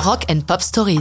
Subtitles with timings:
[0.00, 1.00] Rock and Pop Stories.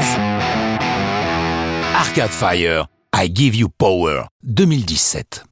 [1.95, 5.45] Arcade Fire, I Give You Power, 2017.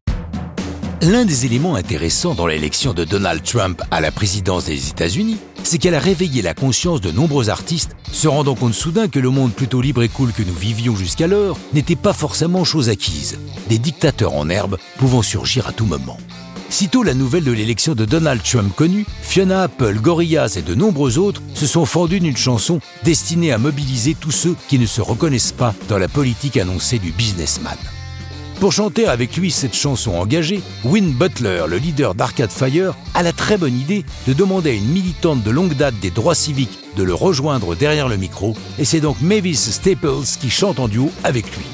[1.04, 5.78] L'un des éléments intéressants dans l'élection de Donald Trump à la présidence des États-Unis, c'est
[5.78, 9.54] qu'elle a réveillé la conscience de nombreux artistes, se rendant compte soudain que le monde
[9.54, 13.38] plutôt libre et cool que nous vivions jusqu'alors n'était pas forcément chose acquise,
[13.70, 16.18] des dictateurs en herbe pouvant surgir à tout moment.
[16.70, 21.18] Sitôt la nouvelle de l'élection de Donald Trump connue, Fiona Apple, Gorillaz et de nombreux
[21.18, 25.52] autres se sont fendus d'une chanson destinée à mobiliser tous ceux qui ne se reconnaissent
[25.52, 27.78] pas dans la politique annoncée du businessman.
[28.60, 33.34] Pour chanter avec lui cette chanson engagée, Win Butler, le leader d'Arcade Fire, a la
[33.34, 37.04] très bonne idée de demander à une militante de longue date des droits civiques de
[37.04, 41.46] le rejoindre derrière le micro, et c'est donc Mavis Staples qui chante en duo avec
[41.58, 41.66] lui.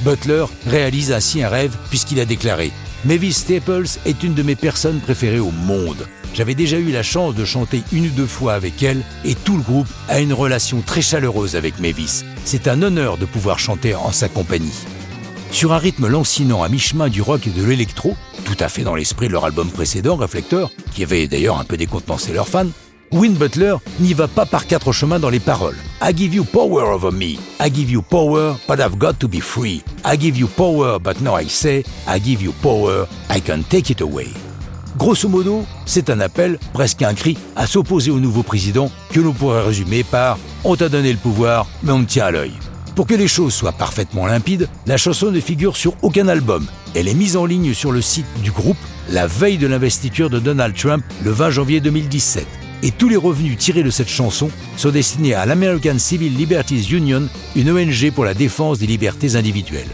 [0.00, 2.72] Butler réalise ainsi un rêve puisqu'il a déclaré
[3.04, 6.08] Mavis Staples est une de mes personnes préférées au monde.
[6.32, 9.58] J'avais déjà eu la chance de chanter une ou deux fois avec elle et tout
[9.58, 12.24] le groupe a une relation très chaleureuse avec Mavis.
[12.46, 14.72] C'est un honneur de pouvoir chanter en sa compagnie.
[15.50, 18.94] Sur un rythme lancinant à mi-chemin du rock et de l'électro, tout à fait dans
[18.94, 22.70] l'esprit de leur album précédent, Reflector, qui avait d'ailleurs un peu décontenancé leurs fans,
[23.12, 25.76] Win Butler n'y va pas par quatre chemins dans les paroles.
[26.06, 27.38] I give you power over me.
[27.58, 29.82] I give you power, but I've got to be free.
[30.04, 33.90] I give you power, but now I say, I give you power, I can take
[33.90, 34.28] it away.
[34.98, 39.32] Grosso modo, c'est un appel, presque un cri, à s'opposer au nouveau président que l'on
[39.32, 42.52] pourrait résumer par On t'a donné le pouvoir, mais on me tient à l'œil.
[42.94, 46.66] Pour que les choses soient parfaitement limpides, la chanson ne figure sur aucun album.
[46.94, 48.76] Elle est mise en ligne sur le site du groupe
[49.08, 52.46] la veille de l'investiture de Donald Trump le 20 janvier 2017
[52.82, 57.28] et tous les revenus tirés de cette chanson sont destinés à l'American Civil Liberties Union,
[57.56, 59.90] une ONG pour la défense des libertés individuelles.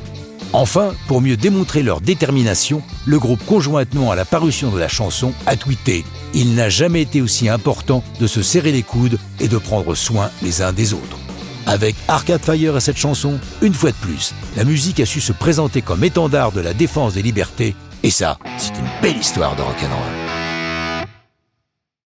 [0.52, 5.32] Enfin, pour mieux démontrer leur détermination, le groupe conjointement à la parution de la chanson
[5.46, 9.58] a tweeté Il n'a jamais été aussi important de se serrer les coudes et de
[9.58, 11.18] prendre soin les uns des autres.
[11.66, 15.32] Avec Arcade Fire et cette chanson, une fois de plus, la musique a su se
[15.32, 19.62] présenter comme étendard de la défense des libertés, et ça, c'est une belle histoire de
[19.62, 20.39] rock'n'roll.